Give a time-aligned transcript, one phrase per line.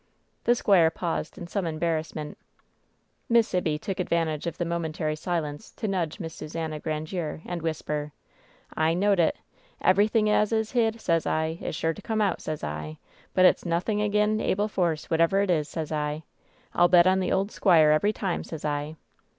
[0.45, 2.35] The squire paused in some embarrassment
[3.27, 6.33] WHEN SHADOWS DIE 867 Miss Sibby took advantage of the momentary silence to nud^ Miss
[6.33, 8.11] Susannah Grandiere and whisper:
[8.75, 9.35] "I knowed it.
[9.79, 12.97] Everything as is hid, sez I, is sure to come out, sez I;
[13.35, 16.23] but it's nothing ag'in Abel Force, what ever it is, sez I.
[16.73, 18.95] I'll bet on the old squire every time, sez I."